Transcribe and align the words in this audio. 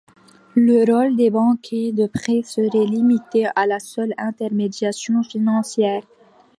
Le 0.55 0.83
rôle 0.91 1.15
des 1.15 1.29
banques 1.29 1.61
de 1.73 2.07
prêts 2.07 2.41
serait 2.43 2.87
limité 2.87 3.45
à 3.55 3.67
la 3.67 3.79
seule 3.79 4.15
intermédiation 4.17 5.21
financière. 5.21 6.01